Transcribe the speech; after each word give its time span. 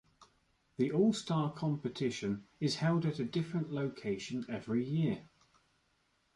The 0.77 0.91
All-Star 0.93 1.53
Competition 1.53 2.47
is 2.59 2.77
held 2.77 3.05
at 3.05 3.19
a 3.19 3.23
different 3.23 3.71
location 3.71 4.47
every 4.49 4.83
year. 4.83 5.29